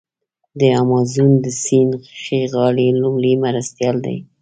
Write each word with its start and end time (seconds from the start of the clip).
د 0.59 0.61
امازون 0.81 1.31
د 1.43 1.47
سیند 1.63 1.93
ښي 2.21 2.41
غاړی 2.53 2.87
لوی 3.01 3.33
مرستیال 3.43 3.97
دی. 4.05 4.17